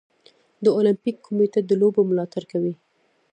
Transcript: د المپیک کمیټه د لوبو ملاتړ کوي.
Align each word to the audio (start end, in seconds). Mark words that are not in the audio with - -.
د 0.63 0.65
المپیک 0.77 1.17
کمیټه 1.25 1.59
د 1.65 1.71
لوبو 1.81 2.01
ملاتړ 2.09 2.43
کوي. 2.51 2.73